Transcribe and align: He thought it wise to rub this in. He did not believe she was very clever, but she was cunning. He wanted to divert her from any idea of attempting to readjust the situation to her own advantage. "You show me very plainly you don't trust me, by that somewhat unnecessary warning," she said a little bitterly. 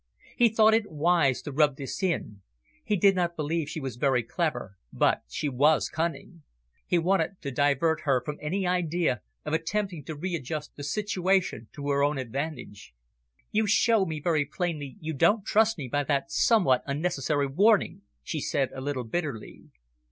He 0.35 0.49
thought 0.49 0.73
it 0.73 0.89
wise 0.89 1.43
to 1.43 1.51
rub 1.51 1.77
this 1.77 2.01
in. 2.01 2.41
He 2.83 2.97
did 2.97 3.13
not 3.13 3.35
believe 3.35 3.69
she 3.69 3.79
was 3.79 3.97
very 3.97 4.23
clever, 4.23 4.75
but 4.91 5.21
she 5.29 5.47
was 5.47 5.89
cunning. 5.89 6.41
He 6.87 6.97
wanted 6.97 7.39
to 7.43 7.51
divert 7.51 8.01
her 8.01 8.19
from 8.25 8.39
any 8.41 8.65
idea 8.65 9.21
of 9.45 9.53
attempting 9.53 10.03
to 10.05 10.15
readjust 10.15 10.75
the 10.75 10.83
situation 10.83 11.67
to 11.73 11.87
her 11.91 12.03
own 12.03 12.17
advantage. 12.17 12.95
"You 13.51 13.67
show 13.67 14.07
me 14.07 14.19
very 14.19 14.43
plainly 14.43 14.97
you 15.01 15.13
don't 15.13 15.45
trust 15.45 15.77
me, 15.77 15.87
by 15.87 16.03
that 16.05 16.31
somewhat 16.31 16.81
unnecessary 16.87 17.45
warning," 17.45 18.01
she 18.23 18.41
said 18.41 18.71
a 18.73 18.81
little 18.81 19.03
bitterly. 19.03 19.65